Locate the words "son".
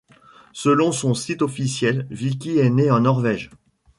0.91-1.13